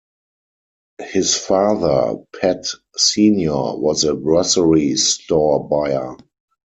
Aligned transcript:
His 1.03 1.35
father, 1.35 2.15
Pat 2.39 2.65
Senior 2.97 3.77
was 3.77 4.03
a 4.03 4.15
grocery 4.15 4.95
store 4.95 5.63
buyer. 5.69 6.17